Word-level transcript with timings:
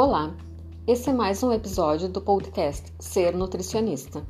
Olá, 0.00 0.32
esse 0.86 1.10
é 1.10 1.12
mais 1.12 1.42
um 1.42 1.52
episódio 1.52 2.08
do 2.08 2.20
podcast 2.20 2.84
Ser 3.00 3.34
Nutricionista. 3.34 4.24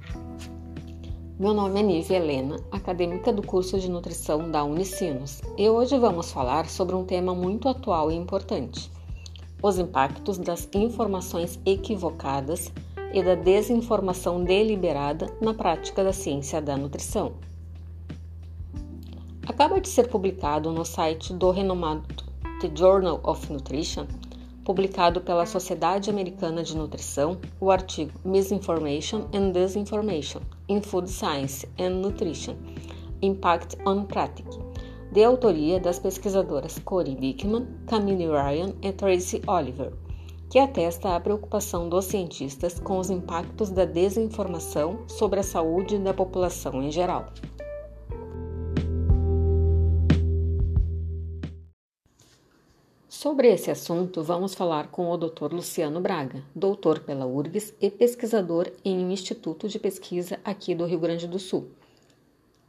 Meu 1.39 1.53
nome 1.53 1.81
é 1.81 1.83
Nívia 1.83 2.17
Helena, 2.17 2.59
acadêmica 2.73 3.31
do 3.35 3.47
curso 3.47 3.79
de 3.79 3.91
nutrição 3.91 4.51
da 4.51 4.65
Unicinos, 4.65 5.43
e 5.59 5.69
hoje 5.69 5.99
vamos 5.99 6.33
falar 6.33 6.71
sobre 6.71 6.95
um 6.95 7.05
tema 7.05 7.35
muito 7.35 7.69
atual 7.69 8.11
e 8.11 8.15
importante: 8.15 8.91
os 9.63 9.79
impactos 9.79 10.39
das 10.39 10.67
informações 10.73 11.61
equivocadas 11.67 12.73
e 13.13 13.23
da 13.23 13.35
desinformação 13.35 14.43
deliberada 14.43 15.27
na 15.39 15.53
prática 15.53 16.03
da 16.03 16.15
ciência 16.15 16.63
da 16.63 16.79
nutrição. 16.79 17.35
Acaba 19.47 19.79
de 19.83 19.91
ser 19.91 20.09
publicado 20.09 20.73
no 20.73 20.87
site 20.87 21.35
do 21.35 21.51
renomado 21.51 22.25
The 22.63 22.71
Journal 22.75 23.21
of 23.23 23.53
Nutrition 23.53 24.07
publicado 24.69 25.23
pela 25.23 25.47
Sociedade 25.47 26.11
Americana 26.11 26.63
de 26.63 26.77
Nutrição, 26.77 27.39
o 27.59 27.71
artigo 27.71 28.13
Misinformation 28.23 29.27
and 29.33 29.53
Disinformation 29.53 30.43
in 30.69 30.83
Food 30.83 31.11
Science 31.11 31.67
and 31.79 32.03
Nutrition 32.03 32.55
Impact 33.23 33.79
on 33.87 34.05
Practice, 34.05 34.59
de 35.11 35.25
autoria 35.25 35.81
das 35.81 35.99
pesquisadoras 35.99 36.79
Corey 36.81 37.15
Dickman, 37.15 37.67
Camille 37.87 38.27
Ryan 38.27 38.75
e 38.83 38.93
Tracy 38.93 39.41
Oliver, 39.47 39.91
que 40.51 40.59
atesta 40.59 41.17
a 41.17 41.21
preocupação 41.21 41.89
dos 41.89 42.05
cientistas 42.05 42.79
com 42.79 42.99
os 42.99 43.09
impactos 43.09 43.71
da 43.71 43.87
desinformação 43.87 44.99
sobre 45.09 45.41
a 45.41 45.43
saúde 45.43 45.99
da 45.99 46.13
população 46.13 46.83
em 46.83 46.91
geral. 46.91 47.33
Sobre 53.21 53.49
esse 53.53 53.69
assunto, 53.69 54.23
vamos 54.23 54.55
falar 54.55 54.93
com 54.93 55.11
o 55.11 55.17
Dr. 55.17 55.53
Luciano 55.53 56.01
Braga, 56.01 56.41
doutor 56.55 57.01
pela 57.01 57.27
URGS 57.27 57.75
e 57.81 57.91
pesquisador 57.91 58.71
em 58.85 59.05
um 59.05 59.11
instituto 59.11 59.69
de 59.69 59.77
pesquisa 59.77 60.39
aqui 60.45 60.73
do 60.73 60.85
Rio 60.85 61.01
Grande 61.01 61.27
do 61.27 61.37
Sul. 61.37 61.69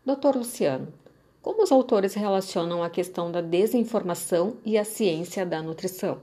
Dr. 0.03 0.38
Luciano, 0.38 0.91
como 1.39 1.61
os 1.61 1.72
autores 1.72 2.16
relacionam 2.16 2.81
a 2.81 2.89
questão 2.89 3.31
da 3.31 3.41
desinformação 3.41 4.58
e 4.66 4.75
a 4.75 4.83
ciência 4.83 5.45
da 5.45 5.61
nutrição? 5.61 6.19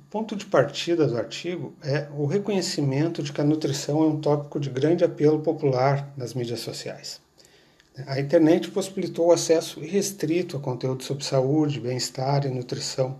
O 0.00 0.04
ponto 0.08 0.34
de 0.36 0.46
partida 0.46 1.06
do 1.06 1.18
artigo 1.18 1.74
é 1.84 2.08
o 2.16 2.24
reconhecimento 2.24 3.22
de 3.22 3.30
que 3.30 3.42
a 3.42 3.44
nutrição 3.44 4.02
é 4.02 4.06
um 4.06 4.18
tópico 4.18 4.58
de 4.58 4.70
grande 4.70 5.04
apelo 5.04 5.40
popular 5.40 6.10
nas 6.16 6.32
mídias 6.32 6.60
sociais. 6.60 7.25
A 8.04 8.20
internet 8.20 8.70
possibilitou 8.70 9.28
o 9.28 9.32
acesso 9.32 9.82
irrestrito 9.82 10.58
a 10.58 10.60
conteúdo 10.60 11.02
sobre 11.02 11.24
saúde, 11.24 11.80
bem-estar 11.80 12.44
e 12.44 12.50
nutrição, 12.50 13.18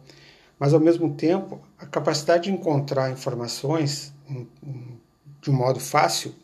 mas 0.58 0.74
ao 0.74 0.80
mesmo 0.80 1.14
tempo 1.14 1.62
a 1.78 1.86
capacidade 1.86 2.44
de 2.44 2.52
encontrar 2.52 3.10
informações 3.10 4.12
de 5.40 5.50
um 5.50 5.54
modo 5.54 5.80
fácil 5.80 6.34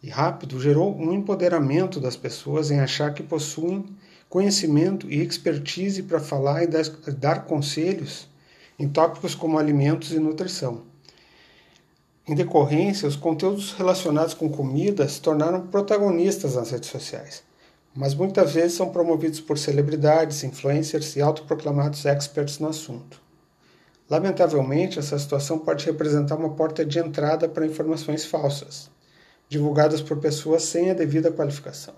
e 0.00 0.08
rápido 0.08 0.60
gerou 0.60 0.96
um 0.96 1.12
empoderamento 1.12 1.98
das 1.98 2.14
pessoas 2.14 2.70
em 2.70 2.78
achar 2.78 3.12
que 3.12 3.24
possuem 3.24 3.84
conhecimento 4.28 5.10
e 5.10 5.20
expertise 5.20 6.04
para 6.04 6.20
falar 6.20 6.62
e 6.62 6.68
dar 7.12 7.44
conselhos 7.44 8.28
em 8.78 8.88
tópicos 8.88 9.34
como 9.34 9.58
alimentos 9.58 10.12
e 10.12 10.20
nutrição. 10.20 10.82
Em 12.28 12.36
decorrência, 12.36 13.08
os 13.08 13.16
conteúdos 13.16 13.72
relacionados 13.72 14.32
com 14.32 14.48
comida 14.48 15.08
se 15.08 15.20
tornaram 15.20 15.66
protagonistas 15.66 16.54
nas 16.54 16.70
redes 16.70 16.88
sociais 16.88 17.49
mas 18.00 18.14
muitas 18.14 18.54
vezes 18.54 18.78
são 18.78 18.88
promovidos 18.88 19.42
por 19.42 19.58
celebridades, 19.58 20.42
influencers 20.42 21.16
e 21.16 21.20
autoproclamados 21.20 22.06
experts 22.06 22.58
no 22.58 22.68
assunto. 22.68 23.20
Lamentavelmente, 24.08 24.98
essa 24.98 25.18
situação 25.18 25.58
pode 25.58 25.84
representar 25.84 26.36
uma 26.36 26.54
porta 26.54 26.82
de 26.82 26.98
entrada 26.98 27.46
para 27.46 27.66
informações 27.66 28.24
falsas, 28.24 28.90
divulgadas 29.50 30.00
por 30.00 30.16
pessoas 30.16 30.62
sem 30.62 30.90
a 30.90 30.94
devida 30.94 31.30
qualificação. 31.30 31.92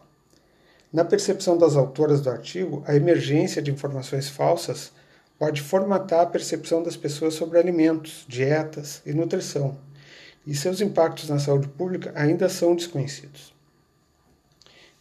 Na 0.92 1.04
percepção 1.04 1.56
das 1.56 1.76
autoras 1.76 2.20
do 2.20 2.30
artigo, 2.30 2.82
a 2.84 2.96
emergência 2.96 3.62
de 3.62 3.70
informações 3.70 4.28
falsas 4.28 4.90
pode 5.38 5.62
formatar 5.62 6.22
a 6.22 6.26
percepção 6.26 6.82
das 6.82 6.96
pessoas 6.96 7.34
sobre 7.34 7.60
alimentos, 7.60 8.24
dietas 8.26 9.02
e 9.06 9.12
nutrição, 9.12 9.78
e 10.44 10.52
seus 10.52 10.80
impactos 10.80 11.28
na 11.28 11.38
saúde 11.38 11.68
pública 11.68 12.12
ainda 12.16 12.48
são 12.48 12.74
desconhecidos. 12.74 13.52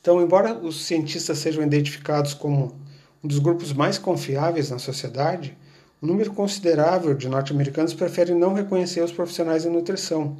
Então, 0.01 0.19
embora 0.19 0.55
os 0.55 0.83
cientistas 0.85 1.37
sejam 1.37 1.63
identificados 1.63 2.33
como 2.33 2.75
um 3.23 3.27
dos 3.27 3.37
grupos 3.37 3.71
mais 3.71 3.99
confiáveis 3.99 4.71
na 4.71 4.79
sociedade, 4.79 5.55
um 6.01 6.07
número 6.07 6.33
considerável 6.33 7.13
de 7.13 7.29
norte-americanos 7.29 7.93
prefere 7.93 8.33
não 8.33 8.53
reconhecer 8.53 9.01
os 9.03 9.11
profissionais 9.11 9.63
em 9.63 9.69
nutrição, 9.69 10.37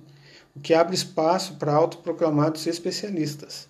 o 0.56 0.60
que 0.60 0.74
abre 0.74 0.96
espaço 0.96 1.58
para 1.58 1.76
autoproclamados 1.76 2.66
especialistas. 2.66 3.70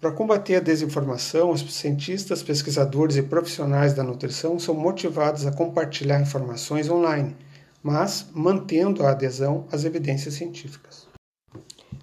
Para 0.00 0.12
combater 0.12 0.54
a 0.54 0.60
desinformação, 0.60 1.50
os 1.50 1.60
cientistas, 1.74 2.40
pesquisadores 2.40 3.16
e 3.16 3.22
profissionais 3.22 3.94
da 3.94 4.04
nutrição 4.04 4.56
são 4.56 4.72
motivados 4.72 5.44
a 5.44 5.50
compartilhar 5.50 6.20
informações 6.20 6.88
online, 6.88 7.36
mas 7.82 8.26
mantendo 8.32 9.04
a 9.04 9.10
adesão 9.10 9.66
às 9.72 9.84
evidências 9.84 10.34
científicas. 10.34 11.08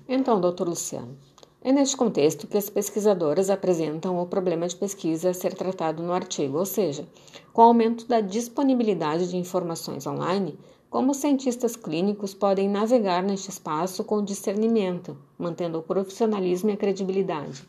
Então, 0.06 0.42
doutor 0.42 0.68
Luciano, 0.68 1.18
é 1.66 1.72
neste 1.72 1.98
contexto 1.98 2.46
que 2.46 2.60
as 2.60 2.70
pesquisadoras 2.70 3.50
apresentam 3.50 4.22
o 4.22 4.28
problema 4.28 4.68
de 4.68 4.76
pesquisa 4.76 5.32
a 5.32 5.34
ser 5.34 5.56
tratado 5.56 6.04
no 6.04 6.14
artigo, 6.14 6.60
ou 6.60 6.66
seja, 6.66 7.08
com 7.52 7.64
o 7.64 7.66
aumento 7.66 8.06
da 8.08 8.22
disponibilidade 8.22 9.32
de 9.32 9.36
informações 9.36 10.06
online, 10.06 10.60
como 10.92 11.12
os 11.12 11.18
cientistas 11.18 11.76
clínicos 11.76 12.36
podem 12.36 12.70
navegar 12.70 13.24
neste 13.24 13.50
espaço 13.50 14.04
com 14.04 14.24
discernimento, 14.24 15.18
mantendo 15.40 15.80
o 15.80 15.82
profissionalismo 15.82 16.70
e 16.70 16.74
a 16.74 16.78
credibilidade. 16.78 17.68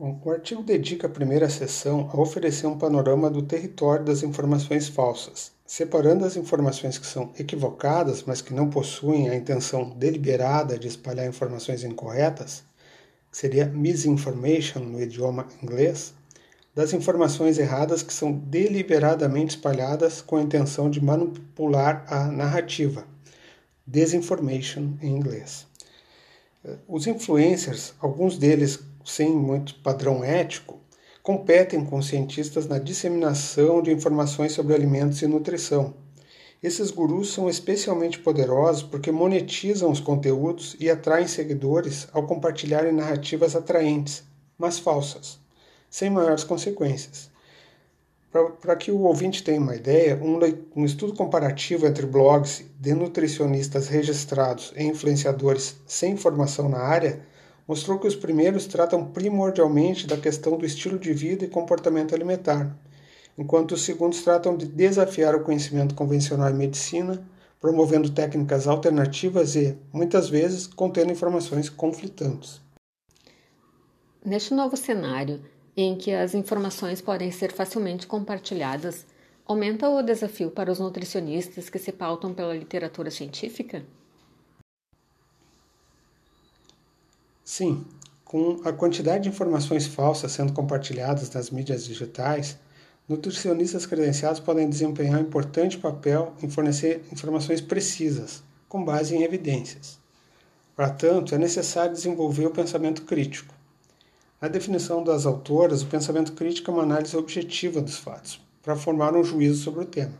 Bom, 0.00 0.18
o 0.24 0.30
artigo 0.30 0.62
dedica 0.62 1.06
a 1.06 1.10
primeira 1.10 1.50
sessão 1.50 2.08
a 2.10 2.18
oferecer 2.18 2.66
um 2.66 2.78
panorama 2.78 3.28
do 3.28 3.42
território 3.42 4.02
das 4.02 4.22
informações 4.22 4.88
falsas, 4.88 5.52
separando 5.66 6.24
as 6.24 6.38
informações 6.38 6.96
que 6.96 7.06
são 7.06 7.30
equivocadas, 7.38 8.22
mas 8.22 8.40
que 8.40 8.54
não 8.54 8.70
possuem 8.70 9.28
a 9.28 9.34
intenção 9.34 9.90
deliberada 9.90 10.78
de 10.78 10.88
espalhar 10.88 11.28
informações 11.28 11.84
incorretas, 11.84 12.62
que 13.30 13.36
seria 13.36 13.66
misinformation 13.66 14.80
no 14.80 15.02
idioma 15.02 15.46
inglês, 15.62 16.14
das 16.74 16.94
informações 16.94 17.58
erradas 17.58 18.02
que 18.02 18.14
são 18.14 18.32
deliberadamente 18.32 19.56
espalhadas 19.56 20.22
com 20.22 20.38
a 20.38 20.42
intenção 20.42 20.88
de 20.88 21.04
manipular 21.04 22.06
a 22.08 22.24
narrativa, 22.24 23.04
disinformation 23.86 24.94
em 25.02 25.14
inglês. 25.14 25.66
Os 26.88 27.06
influencers, 27.06 27.92
alguns 28.00 28.38
deles 28.38 28.80
sem 29.04 29.34
muito 29.34 29.74
padrão 29.76 30.22
ético, 30.24 30.78
competem 31.22 31.84
com 31.84 32.00
cientistas 32.00 32.66
na 32.66 32.78
disseminação 32.78 33.82
de 33.82 33.92
informações 33.92 34.52
sobre 34.52 34.74
alimentos 34.74 35.20
e 35.22 35.26
nutrição. 35.26 35.94
Esses 36.62 36.90
gurus 36.90 37.32
são 37.32 37.48
especialmente 37.48 38.18
poderosos 38.18 38.82
porque 38.82 39.10
monetizam 39.10 39.90
os 39.90 40.00
conteúdos 40.00 40.76
e 40.78 40.90
atraem 40.90 41.26
seguidores 41.26 42.06
ao 42.12 42.26
compartilharem 42.26 42.92
narrativas 42.92 43.56
atraentes, 43.56 44.22
mas 44.58 44.78
falsas, 44.78 45.38
sem 45.88 46.10
maiores 46.10 46.44
consequências. 46.44 47.30
Para 48.60 48.76
que 48.76 48.92
o 48.92 49.00
ouvinte 49.00 49.42
tenha 49.42 49.60
uma 49.60 49.74
ideia, 49.74 50.20
um, 50.22 50.38
um 50.76 50.84
estudo 50.84 51.14
comparativo 51.14 51.86
entre 51.86 52.06
blogs 52.06 52.62
de 52.78 52.94
nutricionistas 52.94 53.88
registrados 53.88 54.72
e 54.76 54.84
influenciadores 54.84 55.76
sem 55.86 56.16
formação 56.16 56.68
na 56.68 56.78
área 56.78 57.20
mostrou 57.70 58.00
que 58.00 58.08
os 58.08 58.16
primeiros 58.16 58.66
tratam 58.66 59.06
primordialmente 59.06 60.04
da 60.04 60.16
questão 60.16 60.58
do 60.58 60.66
estilo 60.66 60.98
de 60.98 61.12
vida 61.12 61.44
e 61.44 61.48
comportamento 61.48 62.12
alimentar, 62.12 62.76
enquanto 63.38 63.76
os 63.76 63.82
segundos 63.82 64.22
tratam 64.22 64.56
de 64.56 64.66
desafiar 64.66 65.36
o 65.36 65.44
conhecimento 65.44 65.94
convencional 65.94 66.50
em 66.50 66.54
medicina, 66.54 67.24
promovendo 67.60 68.10
técnicas 68.10 68.66
alternativas 68.66 69.54
e, 69.54 69.78
muitas 69.92 70.28
vezes, 70.28 70.66
contendo 70.66 71.12
informações 71.12 71.68
conflitantes. 71.68 72.60
Neste 74.24 74.52
novo 74.52 74.76
cenário, 74.76 75.40
em 75.76 75.96
que 75.96 76.10
as 76.10 76.34
informações 76.34 77.00
podem 77.00 77.30
ser 77.30 77.52
facilmente 77.52 78.04
compartilhadas, 78.04 79.06
aumenta 79.46 79.88
o 79.88 80.02
desafio 80.02 80.50
para 80.50 80.72
os 80.72 80.80
nutricionistas 80.80 81.70
que 81.70 81.78
se 81.78 81.92
pautam 81.92 82.34
pela 82.34 82.52
literatura 82.52 83.12
científica? 83.12 83.84
Sim, 87.52 87.84
com 88.24 88.60
a 88.64 88.72
quantidade 88.72 89.24
de 89.24 89.28
informações 89.28 89.84
falsas 89.84 90.30
sendo 90.30 90.52
compartilhadas 90.52 91.28
nas 91.32 91.50
mídias 91.50 91.84
digitais, 91.84 92.56
nutricionistas 93.08 93.84
credenciados 93.84 94.38
podem 94.38 94.70
desempenhar 94.70 95.18
um 95.18 95.24
importante 95.24 95.76
papel 95.76 96.32
em 96.40 96.48
fornecer 96.48 97.02
informações 97.10 97.60
precisas, 97.60 98.40
com 98.68 98.84
base 98.84 99.16
em 99.16 99.24
evidências. 99.24 99.98
Para 100.76 100.90
tanto, 100.90 101.34
é 101.34 101.38
necessário 101.38 101.92
desenvolver 101.92 102.46
o 102.46 102.52
pensamento 102.52 103.02
crítico. 103.02 103.52
Na 104.40 104.46
definição 104.46 105.02
das 105.02 105.26
autoras, 105.26 105.82
o 105.82 105.88
pensamento 105.88 106.34
crítico 106.34 106.70
é 106.70 106.74
uma 106.74 106.84
análise 106.84 107.16
objetiva 107.16 107.80
dos 107.80 107.96
fatos, 107.96 108.40
para 108.62 108.76
formar 108.76 109.16
um 109.16 109.24
juízo 109.24 109.64
sobre 109.64 109.80
o 109.80 109.86
tema. 109.86 110.14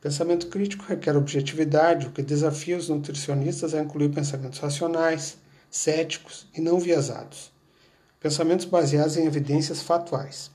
Pensamento 0.00 0.46
crítico 0.46 0.86
requer 0.88 1.14
objetividade, 1.14 2.06
o 2.06 2.10
que 2.10 2.22
desafia 2.22 2.78
os 2.78 2.88
nutricionistas 2.88 3.74
a 3.74 3.82
incluir 3.82 4.08
pensamentos 4.08 4.60
racionais, 4.60 5.43
céticos 5.74 6.46
e 6.54 6.60
não 6.60 6.78
viesados. 6.78 7.50
Pensamentos 8.20 8.64
baseados 8.64 9.16
em 9.16 9.26
evidências 9.26 9.82
fatuais. 9.82 10.48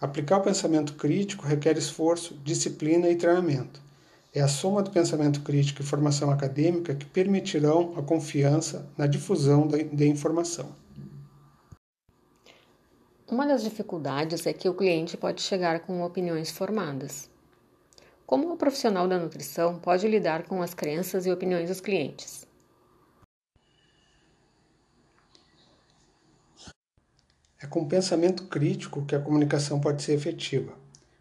Aplicar 0.00 0.38
o 0.38 0.42
pensamento 0.42 0.94
crítico 0.94 1.46
requer 1.46 1.78
esforço, 1.78 2.34
disciplina 2.42 3.08
e 3.08 3.14
treinamento. 3.14 3.80
É 4.34 4.40
a 4.40 4.48
soma 4.48 4.82
do 4.82 4.90
pensamento 4.90 5.42
crítico 5.42 5.80
e 5.80 5.84
formação 5.84 6.28
acadêmica 6.28 6.92
que 6.92 7.06
permitirão 7.06 7.94
a 7.96 8.02
confiança 8.02 8.84
na 8.98 9.06
difusão 9.06 9.68
da 9.68 10.04
informação. 10.04 10.74
Uma 13.30 13.46
das 13.46 13.62
dificuldades 13.62 14.44
é 14.44 14.52
que 14.52 14.68
o 14.68 14.74
cliente 14.74 15.16
pode 15.16 15.40
chegar 15.40 15.80
com 15.80 16.02
opiniões 16.02 16.50
formadas. 16.50 17.30
Como 18.26 18.52
o 18.52 18.56
profissional 18.56 19.06
da 19.06 19.20
nutrição 19.20 19.78
pode 19.78 20.08
lidar 20.08 20.48
com 20.48 20.60
as 20.60 20.74
crenças 20.74 21.26
e 21.26 21.30
opiniões 21.30 21.68
dos 21.68 21.80
clientes? 21.80 22.47
É 27.60 27.66
com 27.66 27.88
pensamento 27.88 28.44
crítico 28.44 29.04
que 29.04 29.16
a 29.16 29.20
comunicação 29.20 29.80
pode 29.80 30.02
ser 30.02 30.12
efetiva. 30.12 30.72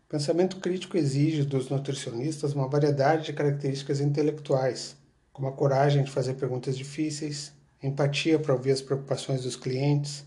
Pensamento 0.07 0.57
crítico 0.57 0.95
exige 0.95 1.43
dos 1.43 1.69
nutricionistas 1.69 2.53
uma 2.53 2.67
variedade 2.67 3.25
de 3.25 3.33
características 3.33 3.99
intelectuais, 3.99 4.95
como 5.33 5.47
a 5.47 5.51
coragem 5.51 6.03
de 6.03 6.11
fazer 6.11 6.35
perguntas 6.35 6.77
difíceis, 6.77 7.51
empatia 7.81 8.37
para 8.37 8.53
ouvir 8.53 8.71
as 8.71 8.81
preocupações 8.81 9.41
dos 9.41 9.55
clientes, 9.55 10.23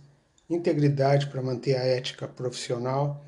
integridade 0.49 1.29
para 1.29 1.41
manter 1.41 1.77
a 1.77 1.85
ética 1.85 2.27
profissional 2.27 3.25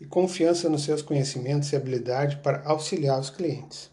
e 0.00 0.06
confiança 0.06 0.70
nos 0.70 0.84
seus 0.84 1.02
conhecimentos 1.02 1.72
e 1.72 1.76
habilidade 1.76 2.36
para 2.36 2.62
auxiliar 2.64 3.18
os 3.18 3.28
clientes. 3.28 3.90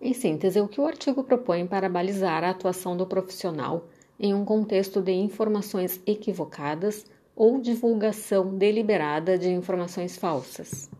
Em 0.00 0.14
síntese, 0.14 0.60
o 0.60 0.68
que 0.68 0.80
o 0.80 0.86
artigo 0.86 1.24
propõe 1.24 1.66
para 1.66 1.88
balizar 1.88 2.44
a 2.44 2.50
atuação 2.50 2.96
do 2.96 3.04
profissional 3.04 3.88
em 4.18 4.34
um 4.34 4.44
contexto 4.44 5.00
de 5.00 5.12
informações 5.12 6.00
equivocadas 6.06 7.04
ou 7.36 7.60
divulgação 7.60 8.56
deliberada 8.56 9.38
de 9.38 9.48
informações 9.48 10.16
falsas. 10.16 10.90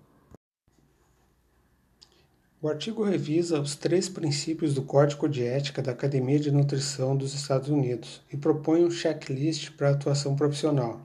O 2.60 2.68
artigo 2.68 3.04
revisa 3.04 3.60
os 3.60 3.76
três 3.76 4.08
princípios 4.08 4.74
do 4.74 4.82
Código 4.82 5.28
de 5.28 5.44
Ética 5.44 5.80
da 5.80 5.92
Academia 5.92 6.40
de 6.40 6.50
Nutrição 6.50 7.16
dos 7.16 7.32
Estados 7.32 7.68
Unidos 7.68 8.20
e 8.32 8.36
propõe 8.36 8.84
um 8.84 8.90
checklist 8.90 9.70
para 9.76 9.90
a 9.90 9.92
atuação 9.92 10.34
profissional, 10.34 11.00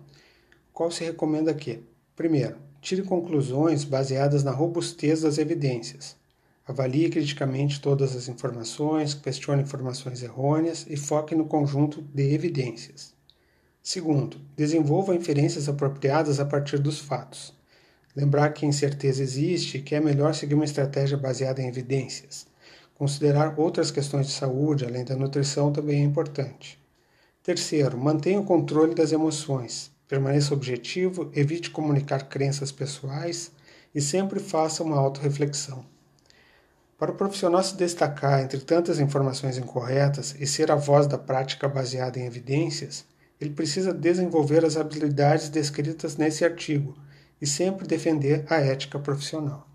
qual 0.73 0.89
se 0.89 1.03
recomenda 1.03 1.53
que, 1.53 1.83
primeiro, 2.15 2.57
tire 2.81 3.03
conclusões 3.03 3.83
baseadas 3.83 4.43
na 4.43 4.51
robustez 4.51 5.21
das 5.21 5.37
evidências. 5.37 6.17
Avalie 6.65 7.09
criticamente 7.09 7.81
todas 7.81 8.15
as 8.15 8.29
informações, 8.29 9.13
questione 9.13 9.63
informações 9.63 10.23
errôneas 10.23 10.85
e 10.89 10.95
foque 10.95 11.35
no 11.35 11.43
conjunto 11.43 12.01
de 12.01 12.33
evidências. 12.33 13.13
Segundo, 13.81 14.37
desenvolva 14.55 15.13
inferências 15.13 15.67
apropriadas 15.67 16.39
a 16.39 16.45
partir 16.45 16.79
dos 16.79 16.99
fatos. 16.99 17.53
Lembrar 18.15 18.51
que 18.53 18.65
incerteza 18.65 19.21
existe 19.21 19.77
e 19.77 19.81
que 19.81 19.93
é 19.93 19.99
melhor 19.99 20.33
seguir 20.33 20.53
uma 20.53 20.63
estratégia 20.63 21.17
baseada 21.17 21.61
em 21.61 21.67
evidências. 21.67 22.47
Considerar 22.95 23.59
outras 23.59 23.91
questões 23.91 24.27
de 24.27 24.31
saúde, 24.31 24.85
além 24.85 25.03
da 25.03 25.17
nutrição, 25.17 25.73
também 25.73 25.99
é 25.99 26.05
importante. 26.05 26.79
Terceiro, 27.43 27.97
mantenha 27.97 28.39
o 28.39 28.45
controle 28.45 28.95
das 28.95 29.11
emoções. 29.11 29.91
Permaneça 30.07 30.53
objetivo, 30.53 31.29
evite 31.35 31.69
comunicar 31.69 32.29
crenças 32.29 32.71
pessoais 32.71 33.51
e 33.93 33.99
sempre 33.99 34.39
faça 34.39 34.81
uma 34.81 34.97
autorreflexão. 34.97 35.91
Para 36.97 37.11
o 37.11 37.15
profissional 37.15 37.63
se 37.63 37.75
destacar 37.75 38.41
entre 38.41 38.59
tantas 38.59 38.99
informações 38.99 39.57
incorretas 39.57 40.35
e 40.39 40.45
ser 40.45 40.71
a 40.71 40.75
voz 40.75 41.07
da 41.07 41.17
prática 41.17 41.67
baseada 41.67 42.19
em 42.19 42.25
evidências, 42.25 43.05
ele 43.41 43.49
precisa 43.49 43.93
desenvolver 43.93 44.63
as 44.63 44.77
habilidades 44.77 45.49
descritas 45.49 46.17
nesse 46.17 46.45
artigo 46.45 46.95
e 47.41 47.47
sempre 47.47 47.87
defender 47.87 48.45
a 48.49 48.55
ética 48.55 48.99
profissional. 48.99 49.67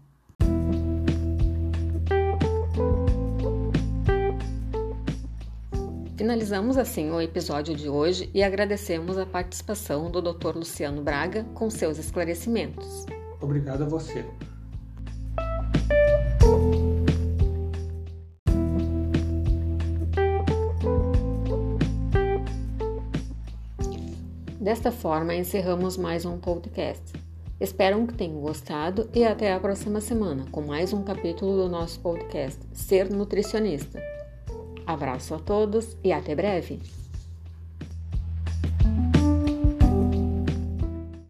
Finalizamos 6.17 6.77
assim 6.77 7.11
o 7.11 7.21
episódio 7.21 7.77
de 7.77 7.89
hoje 7.89 8.31
e 8.35 8.43
agradecemos 8.43 9.19
a 9.19 9.27
participação 9.27 10.11
do 10.11 10.21
Dr. 10.21 10.57
Luciano 10.57 11.03
Braga 11.03 11.45
com 11.55 11.71
seus 11.71 11.99
esclarecimentos. 11.99 13.07
Obrigado 13.41 13.85
a 13.85 13.87
você. 13.87 14.25
Desta 24.69 24.93
forma, 24.93 25.35
encerramos 25.35 25.97
mais 25.97 26.27
um 26.27 26.37
podcast. 26.37 27.15
Espero 27.59 28.07
que 28.07 28.13
tenham 28.13 28.39
gostado 28.39 29.09
e 29.15 29.25
até 29.25 29.51
a 29.51 29.59
próxima 29.59 29.99
semana 29.99 30.45
com 30.53 30.61
mais 30.61 30.93
um 30.93 31.03
capítulo 31.03 31.57
do 31.57 31.71
nosso 31.71 31.99
podcast 32.01 32.61
Ser 32.75 33.09
Nutricionista. 33.11 33.99
Abraço 34.87 35.35
a 35.35 35.39
todos 35.39 35.97
e 36.05 36.13
até 36.13 36.35
breve! 36.35 36.98